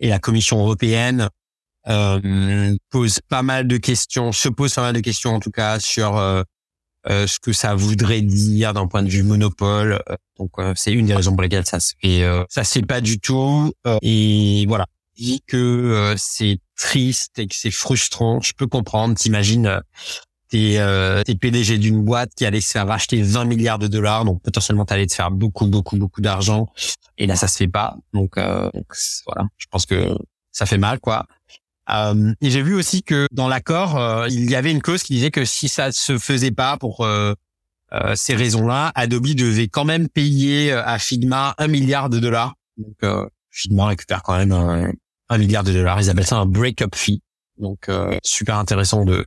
[0.00, 1.28] et la Commission européenne
[1.88, 5.78] euh, pose pas mal de questions, se pose pas mal de questions en tout cas
[5.78, 6.42] sur euh,
[7.08, 10.02] euh, ce que ça voudrait dire d'un point de vue monopole.
[10.38, 13.72] Donc c'est une des raisons pour lesquelles ça se fait, ça fait pas du tout.
[14.02, 18.40] et voilà, dit que c'est triste et que c'est frustrant.
[18.40, 19.14] Je peux comprendre.
[19.14, 19.82] T'imagines,
[20.50, 24.24] t'es euh, t'es PDG d'une boîte qui allait se faire racheter 20 milliards de dollars,
[24.24, 26.68] donc potentiellement t'allais te faire beaucoup beaucoup beaucoup d'argent.
[27.18, 27.96] Et là ça se fait pas.
[28.12, 28.86] Donc, donc
[29.26, 30.16] voilà, je pense que
[30.52, 31.26] ça fait mal quoi.
[31.90, 35.14] Euh, et j'ai vu aussi que dans l'accord, euh, il y avait une clause qui
[35.14, 37.34] disait que si ça se faisait pas pour euh,
[38.14, 42.54] ces raisons-là, Adobe devait quand même payer à Figma un milliard de dollars.
[42.76, 46.00] Donc Figma récupère quand même un, milliard de dollars.
[46.00, 47.20] Ils appellent ça un break-up fee.
[47.58, 47.90] Donc
[48.22, 49.26] super intéressant de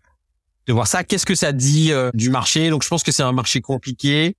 [0.67, 1.03] de voir ça.
[1.03, 2.69] Qu'est-ce que ça dit du marché?
[2.69, 4.35] Donc je pense que c'est un marché compliqué.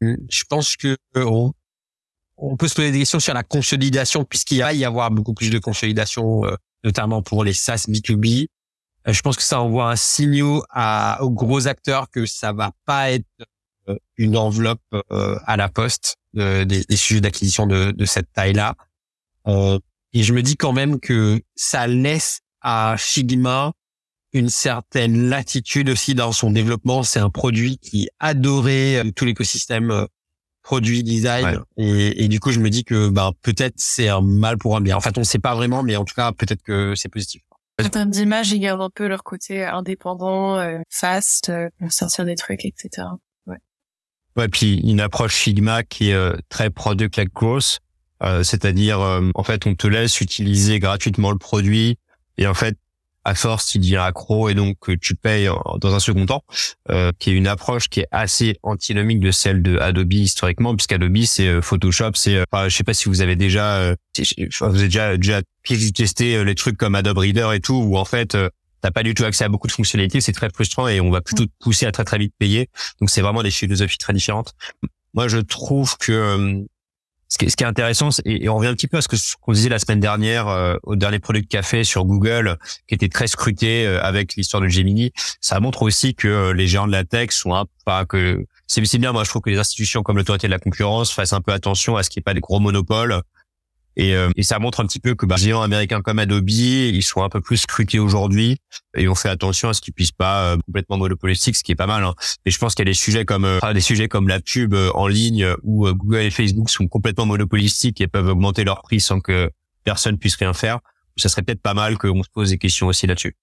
[0.00, 1.52] Je pense que on,
[2.36, 5.50] on peut se poser des questions sur la consolidation puisqu'il va y avoir beaucoup plus
[5.50, 6.42] de consolidation
[6.84, 8.46] notamment pour les SaaS B2B.
[9.08, 12.72] Euh, je pense que ça envoie un signal à, aux gros acteurs que ça va
[12.84, 13.26] pas être
[13.88, 18.74] euh, une enveloppe euh, à la poste des, des, sujets d'acquisition de, de, cette taille-là.
[19.46, 23.72] et je me dis quand même que ça laisse à Figma
[24.32, 27.02] une certaine latitude aussi dans son développement.
[27.02, 30.06] C'est un produit qui est adoré tout l'écosystème
[30.62, 34.58] produit design et, et, du coup je me dis que bah peut-être c'est un mal
[34.58, 34.96] pour un bien.
[34.96, 37.42] En fait on ne sait pas vraiment mais en tout cas peut-être que c'est positif.
[37.82, 42.36] En termes d'image ils gardent un peu leur côté indépendant, euh, fast, euh, sortir des
[42.36, 43.08] trucs etc.
[43.46, 43.56] Ouais.
[44.36, 47.80] Ouais puis une approche Figma qui est euh, très product like growth,
[48.22, 49.00] euh, c'est-à-dire
[49.34, 51.98] en fait on te laisse utiliser gratuitement le produit
[52.38, 52.76] et en fait
[53.24, 55.48] à force il devient accro et donc tu payes
[55.80, 56.44] dans un second temps,
[56.90, 61.16] euh, qui est une approche qui est assez antinomique de celle de Adobe historiquement, puisqu'Adobe
[61.24, 63.96] c'est euh, Photoshop, c'est, euh, je sais pas si vous avez déjà, euh,
[64.60, 65.40] vous avez déjà déjà
[65.94, 68.36] testé les trucs comme Adobe Reader et tout, où en fait
[68.80, 71.20] t'as pas du tout accès à beaucoup de fonctionnalités, c'est très frustrant et on va
[71.20, 72.68] plutôt te pousser à très très vite payer.
[73.00, 74.54] Donc c'est vraiment des philosophies très différentes.
[75.14, 76.64] Moi je trouve que
[77.32, 79.08] ce qui, est, ce qui est intéressant, et, on revient un petit peu à ce
[79.08, 82.94] que qu'on disait la semaine dernière euh, au dernier produit de café sur Google, qui
[82.94, 86.86] était très scruté euh, avec l'histoire de Gemini, ça montre aussi que euh, les géants
[86.86, 89.12] de la tech sont un pas que c'est bien.
[89.12, 91.96] Moi, je trouve que les institutions comme l'autorité de la concurrence fassent un peu attention
[91.96, 93.22] à ce qu'il n'y ait pas des gros monopoles
[93.96, 97.02] et, euh, et, ça montre un petit peu que bah, géants américains comme Adobe, ils
[97.02, 98.58] sont un peu plus scrutés aujourd'hui
[98.96, 101.76] et on fait attention à ce qu'ils puissent pas euh, complètement monopolistiques, ce qui est
[101.76, 102.04] pas mal.
[102.04, 102.14] Hein.
[102.44, 104.74] Et je pense qu'il y a des sujets comme euh, des sujets comme la pub
[104.94, 109.20] en ligne où Google et Facebook sont complètement monopolistiques et peuvent augmenter leur prix sans
[109.20, 109.50] que
[109.84, 110.80] personne puisse rien faire.
[111.16, 113.36] Ça serait peut-être pas mal qu'on se pose des questions aussi là-dessus.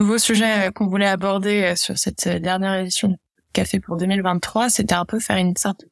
[0.00, 3.16] Nouveau sujet qu'on voulait aborder sur cette dernière édition
[3.56, 5.86] Café pour 2023, c'était un peu faire une sorte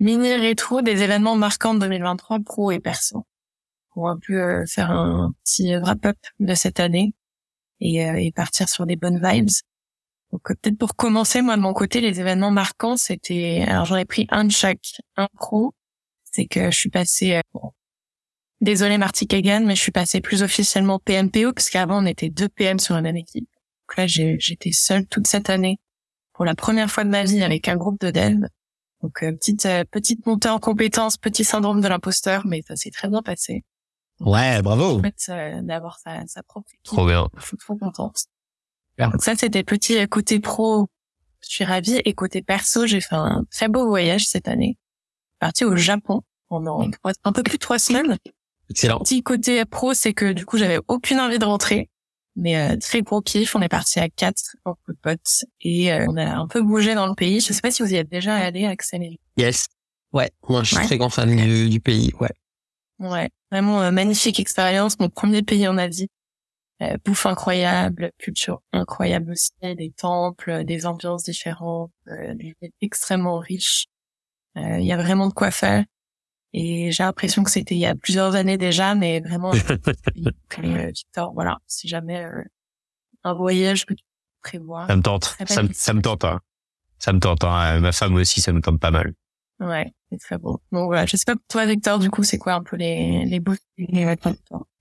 [0.00, 3.26] mini rétro des événements marquants de 2023 pro et perso.
[3.90, 7.14] Pour un peu euh, faire un petit wrap-up de cette année
[7.80, 9.50] et, euh, et, partir sur des bonnes vibes.
[10.32, 13.96] Donc euh, peut-être pour commencer, moi de mon côté, les événements marquants, c'était alors j'en
[13.96, 15.00] ai pris un de chaque.
[15.16, 15.74] Un pro,
[16.24, 17.72] c'est que je suis passée bon,
[18.60, 22.48] Désolé Marty Kagan, mais je suis passée plus officiellement PMPO parce qu'avant on était deux
[22.48, 23.48] PM sur la même équipe.
[23.82, 25.78] Donc là j'étais seule toute cette année
[26.32, 28.48] pour la première fois de ma vie avec un groupe de devs
[29.04, 32.90] donc euh, petite euh, petite montée en compétence, petit syndrome de l'imposteur, mais ça s'est
[32.90, 33.62] très bien passé.
[34.20, 34.98] Ouais, bravo.
[34.98, 36.84] En fait, euh, d'avoir sa, sa propre équipe.
[36.84, 37.28] Trop bien.
[37.36, 38.24] Je suis trop contente.
[38.98, 40.88] Donc ça, c'était petit côté pro.
[41.42, 42.00] Je suis ravie.
[42.06, 44.78] Et côté perso, j'ai fait un très beau voyage cette année.
[45.38, 46.88] Parti au Japon pendant
[47.24, 48.16] un peu plus de trois semaines.
[48.70, 49.00] Excellent.
[49.00, 51.90] Petit côté pro, c'est que du coup, j'avais aucune envie de rentrer.
[52.36, 56.06] Mais euh, très gros kiff, on est parti à quatre en de potes et euh,
[56.08, 57.40] on a un peu bougé dans le pays.
[57.40, 59.16] Je sais pas si vous y êtes déjà allé, Axel.
[59.36, 59.68] Yes.
[60.12, 61.34] Ouais, moi je suis très grand fan
[61.68, 62.30] du, pays, ouais.
[63.00, 66.08] Ouais, vraiment euh, magnifique expérience, mon premier pays en Asie.
[67.04, 73.86] bouffe incroyable, culture incroyable aussi, des temples, des ambiances différentes, des extrêmement riches.
[74.56, 75.84] Il y a vraiment de quoi faire.
[76.56, 79.52] Et j'ai l'impression que c'était il y a plusieurs années déjà, mais vraiment,
[80.64, 82.44] euh, Victor, voilà, si jamais euh,
[83.24, 84.04] un voyage que tu
[84.40, 84.86] prévois.
[84.86, 86.40] Ça me tente, ça, me, ça me tente, hein.
[87.00, 87.42] ça me tente.
[87.42, 87.80] Hein.
[87.80, 89.14] Ma femme aussi, ça me tente pas mal.
[89.58, 90.60] Ouais, c'est très beau.
[90.70, 93.40] Donc voilà, je sais pas toi, Victor, du coup, c'est quoi un peu les les
[93.40, 93.88] beaux je,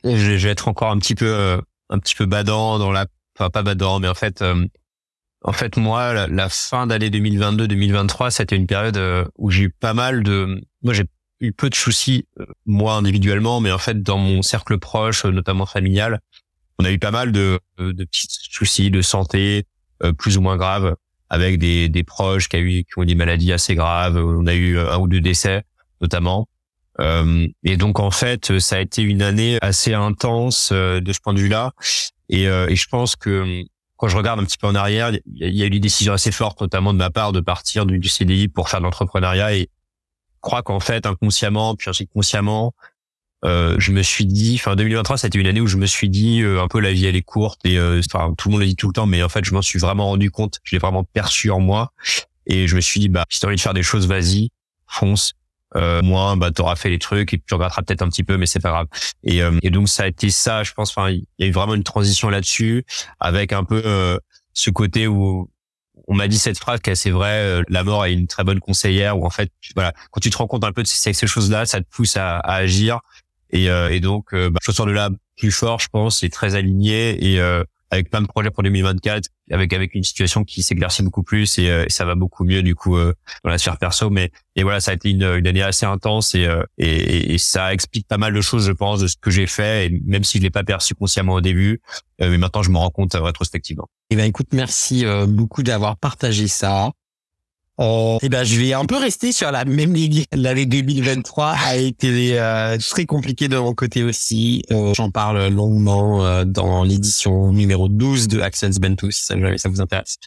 [0.03, 1.59] je vais être encore un petit peu euh,
[1.89, 4.43] un petit peu badant dans la, enfin pas badant, mais en fait.
[5.43, 9.95] en fait, moi, la, la fin d'année 2022-2023, c'était une période où j'ai eu pas
[9.95, 11.05] mal de, moi, j'ai
[11.47, 15.65] eu peu de soucis, euh, moi individuellement, mais en fait dans mon cercle proche, notamment
[15.65, 16.19] familial,
[16.79, 19.65] on a eu pas mal de, euh, de petits soucis de santé
[20.03, 20.95] euh, plus ou moins graves
[21.29, 24.17] avec des, des proches qui, a eu, qui ont eu des maladies assez graves.
[24.17, 25.63] On a eu un ou deux décès
[26.03, 26.47] notamment.
[26.99, 31.19] Euh, et donc en fait, ça a été une année assez intense euh, de ce
[31.19, 31.71] point de vue-là.
[32.29, 33.63] Et, euh, et, je pense que
[33.97, 36.31] quand je regarde un petit peu en arrière, il y, a eu des décisions assez
[36.31, 39.55] fortes, notamment de ma part, de partir du, du CDI pour faire de l'entrepreneuriat.
[39.55, 39.69] Et
[40.43, 42.73] crois qu'en fait, inconsciemment, puis ensuite consciemment,
[43.45, 45.87] euh, je me suis dit, enfin 2023, ça a été une année où je me
[45.87, 48.67] suis dit un peu la vie elle est courte et enfin, tout le monde le
[48.67, 50.79] dit tout le temps, mais en fait je m'en suis vraiment rendu compte, je l'ai
[50.79, 51.91] vraiment perçu en moi
[52.45, 54.49] et je me suis dit bah si t'as envie de faire des choses, vas-y,
[54.87, 55.33] fonce,
[55.75, 58.45] euh, moins bah t'auras fait les trucs et tu regretteras peut-être un petit peu mais
[58.45, 58.87] c'est pas grave.
[59.23, 61.51] Et, euh, et donc ça a été ça je pense enfin il y a eu
[61.51, 62.85] vraiment une transition là-dessus
[63.19, 64.17] avec un peu euh,
[64.53, 65.49] ce côté où
[66.07, 68.59] on m'a dit cette phrase qui est assez euh, la mort est une très bonne
[68.59, 71.27] conseillère où en fait voilà quand tu te rends compte un peu de ces, ces
[71.27, 72.99] choses là ça te pousse à, à agir.
[73.51, 77.33] Et, et donc bah, je sors de là plus fort je pense et très aligné
[77.33, 77.39] et
[77.93, 81.69] avec plein de projets pour 2024, avec avec une situation qui s'éclaircit beaucoup plus et,
[81.69, 84.09] euh, ça va beaucoup mieux du coup euh, dans la sphère perso.
[84.09, 87.37] Mais et voilà, ça a été une, une année assez intense et, euh, et, et
[87.37, 89.87] ça explique pas mal de choses, je pense, de ce que j'ai fait.
[89.87, 91.81] Et même si je l'ai pas perçu consciemment au début,
[92.19, 93.89] mais maintenant je me rends compte rétrospectivement.
[94.09, 96.91] Eh ben écoute, merci beaucoup d'avoir partagé ça.
[97.77, 98.19] Oh.
[98.21, 100.25] Eh ben, je vais un peu rester sur la même ligne.
[100.31, 104.61] L'année 2023 a été euh, très compliquée de mon côté aussi.
[104.71, 109.69] Euh, J'en parle longuement euh, dans l'édition numéro 12 de Access Bento, si ça, ça
[109.69, 110.17] vous intéresse.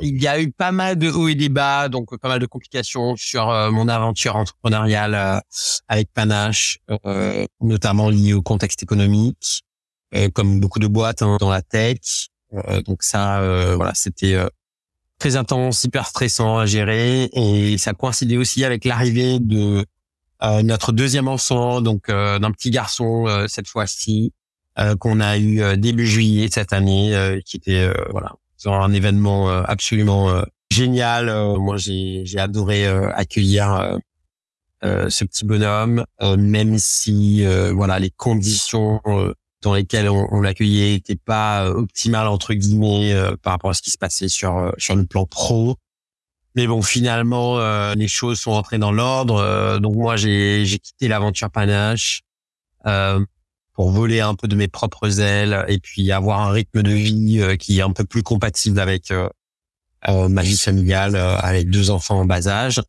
[0.00, 2.46] Il y a eu pas mal de hauts et des bas, donc pas mal de
[2.46, 5.42] complications sur euh, mon aventure entrepreneuriale
[5.86, 6.80] avec Panache,
[7.60, 9.62] notamment liées au contexte économique,
[10.34, 12.28] comme beaucoup de boîtes hein, dans la tech.
[12.84, 13.40] donc ça,
[13.74, 14.36] voilà, c'était
[15.20, 19.84] très intense, hyper stressant à gérer et ça coïncidait aussi avec l'arrivée de
[20.42, 24.32] euh, notre deuxième enfant, donc euh, d'un petit garçon euh, cette fois-ci
[24.98, 28.32] qu'on a eu début juillet cette année, qui était voilà
[28.64, 31.26] un événement absolument génial.
[31.58, 33.98] moi, j'ai j'ai adoré accueillir
[34.82, 39.02] ce petit bonhomme, même si voilà les conditions
[39.62, 43.82] dans lesquels on, l'accueillait n'était pas euh, optimal entre guillemets euh, par rapport à ce
[43.82, 45.76] qui se passait sur euh, sur le plan pro.
[46.56, 47.60] Mais bon, finalement,
[47.94, 49.78] les choses sont entrées dans l'ordre.
[49.78, 52.22] donc moi, j'ai j'ai quitté l'aventure Panache
[53.72, 57.56] pour voler un peu de mes propres ailes et puis avoir un rythme de vie
[57.60, 59.12] qui est un peu plus compatible avec
[60.08, 62.80] ma vie familiale avec deux enfants en bas âge.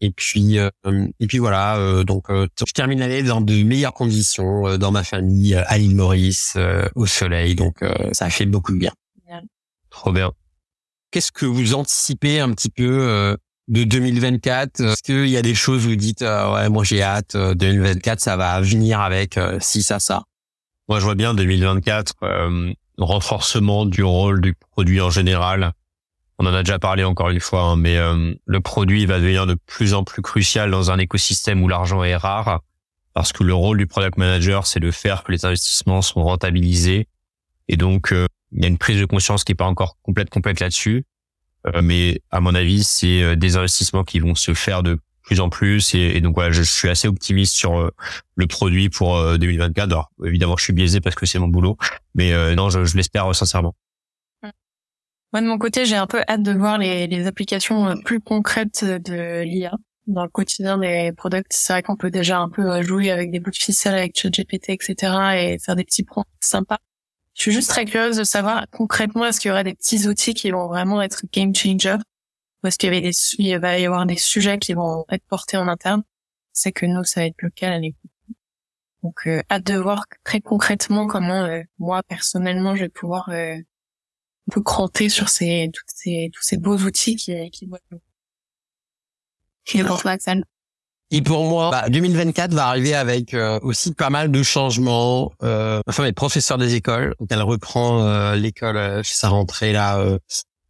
[0.00, 0.70] Et puis, euh,
[1.18, 1.76] et puis voilà.
[1.76, 5.96] Euh, donc, euh, je termine l'année dans de meilleures conditions, dans ma famille, à l'île
[5.96, 6.56] Maurice,
[6.94, 7.54] au soleil.
[7.54, 8.92] Donc, ça a fait beaucoup de bien.
[9.90, 10.32] Trop bien.
[11.10, 13.36] Qu'est-ce que vous anticipez un petit peu
[13.68, 17.36] de 2024 Est-ce qu'il y a des choses où vous dites, ouais, moi j'ai hâte,
[17.36, 20.22] 2024, ça va venir avec si ça, ça?
[20.88, 22.14] Moi, je vois bien 2024
[22.98, 25.72] renforcement du rôle du produit en général
[26.38, 29.46] on en a déjà parlé encore une fois, hein, mais euh, le produit va devenir
[29.46, 32.60] de plus en plus crucial dans un écosystème où l'argent est rare,
[33.12, 37.08] parce que le rôle du product manager, c'est de faire que les investissements sont rentabilisés.
[37.66, 40.30] Et donc, euh, il y a une prise de conscience qui est pas encore complète
[40.30, 41.04] complète là-dessus,
[41.66, 45.50] euh, mais à mon avis, c'est des investissements qui vont se faire de plus en
[45.50, 45.92] plus.
[45.94, 47.90] Et, donc voilà, je, suis assez optimiste sur
[48.36, 49.90] le produit pour 2024.
[49.90, 51.76] Alors, évidemment, je suis biaisé parce que c'est mon boulot,
[52.14, 53.74] mais non, je l'espère sincèrement.
[55.32, 58.20] Moi, de mon côté, j'ai un peu hâte de voir les, les applications euh, plus
[58.20, 59.74] concrètes de l'IA
[60.06, 61.46] dans le quotidien des products.
[61.50, 64.18] C'est vrai qu'on peut déjà un peu euh, jouer avec des bouts de ficelle avec
[64.18, 64.94] ChatGPT, etc.
[65.36, 66.78] et faire des petits prompts sympas.
[67.34, 70.34] Je suis juste très curieuse de savoir concrètement est-ce qu'il y aura des petits outils
[70.34, 71.96] qui vont vraiment être game changer?
[72.64, 75.24] Ou est-ce qu'il y avait des, il va y avoir des sujets qui vont être
[75.28, 76.02] portés en interne?
[76.52, 78.10] C'est que nous, ça va être le cas à l'écoute.
[79.04, 81.46] Donc, euh, hâte de voir très concrètement comment
[81.78, 83.30] moi personnellement je vais pouvoir
[84.48, 87.68] un peu cranter sur ces, toutes ces, tous ces beaux outils qui, qui
[89.84, 90.16] pour toi,
[91.10, 95.32] Et pour moi, bah, 2024 va arriver avec euh, aussi pas mal de changements.
[95.42, 99.72] Euh, ma femme est professeure des écoles, donc elle reprend euh, l'école euh, sa rentrée
[99.72, 100.02] là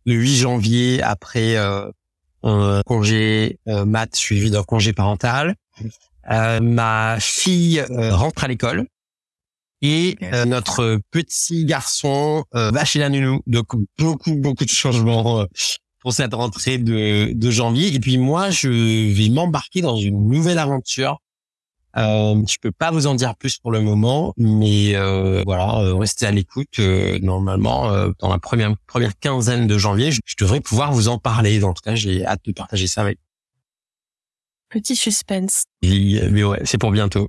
[0.04, 1.56] le 8 janvier après
[2.42, 5.54] un congé maths suivi d'un congé parental.
[6.28, 8.86] ma fille rentre à l'école
[9.82, 13.40] et euh, notre petit garçon euh, va chez la nounou.
[13.46, 15.44] Donc beaucoup beaucoup de changements euh,
[16.00, 17.94] pour cette rentrée de, de janvier.
[17.94, 21.18] Et puis moi, je vais m'embarquer dans une nouvelle aventure.
[21.96, 26.26] Euh, je peux pas vous en dire plus pour le moment, mais euh, voilà, restez
[26.26, 26.78] à l'écoute.
[27.22, 31.62] normalement, dans la première première quinzaine de janvier, je, devrais pouvoir vous en parler.
[31.64, 33.18] En tout cas, j'ai hâte de partager ça avec.
[34.68, 35.64] Petit suspense.
[35.82, 37.28] mais ouais, c'est pour bientôt.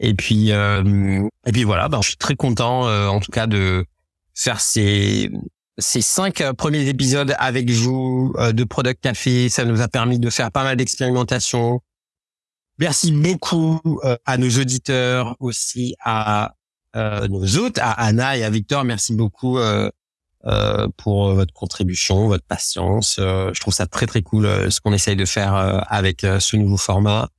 [0.00, 3.46] Et puis euh, et puis voilà, ben, je suis très content euh, en tout cas
[3.46, 3.86] de
[4.34, 5.30] faire ces
[5.78, 9.48] ces cinq euh, premiers épisodes avec vous de Product Café.
[9.48, 11.80] Ça nous a permis de faire pas mal d'expérimentations,
[12.78, 13.80] Merci beaucoup
[14.26, 16.52] à nos auditeurs, aussi à
[16.94, 18.84] nos hôtes, à Anna et à Victor.
[18.84, 19.58] Merci beaucoup
[20.98, 23.14] pour votre contribution, votre patience.
[23.16, 25.54] je trouve ça très très cool ce qu'on essaye de faire
[25.90, 27.30] avec ce nouveau format.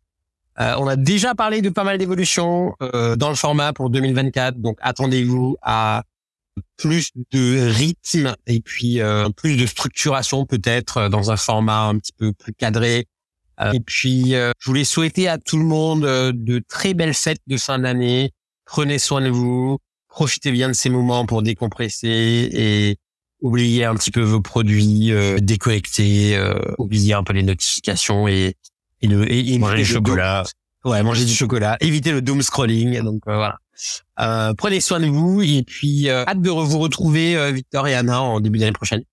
[0.58, 5.58] On a déjà parlé de pas mal d'évolutions dans le format pour 2024, donc attendez-vous
[5.62, 6.04] à
[6.78, 11.98] plus de rythme et puis euh, plus de structuration peut-être euh, dans un format un
[11.98, 13.06] petit peu plus cadré.
[13.60, 17.58] Euh, et puis, je voulais souhaiter à tout le monde de très belles fêtes de
[17.58, 18.32] fin d'année.
[18.66, 22.98] Prenez soin de vous, profitez bien de ces moments pour décompresser et
[23.42, 26.40] oubliez un petit peu vos produits, euh, déconnectez,
[26.78, 28.54] oubliez un peu les notifications et
[29.02, 30.44] et, le, et, manger du chocolat.
[30.86, 33.02] Ouais, manger du chocolat, évitez le doom scrolling.
[33.02, 33.58] Donc voilà.
[34.20, 37.96] Euh, prenez soin de vous et puis euh, hâte de vous retrouver euh, Victor et
[37.96, 39.04] Anna en début d'année prochaine.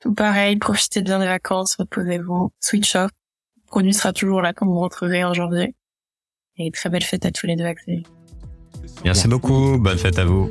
[0.00, 3.10] Tout pareil, profitez bien des vacances, reposez-vous, switch off.
[3.56, 5.74] Le produit sera toujours là quand vous rentrerez en janvier.
[6.58, 8.02] Et très belle fête à tous les deux, Axel.
[9.04, 10.48] Merci beaucoup, bonne fête à vous.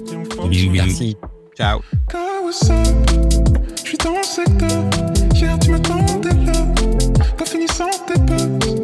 [0.49, 0.71] Bisous, bisous.
[0.71, 1.17] Merci.
[1.55, 1.81] Ciao.
[7.67, 8.74] something good.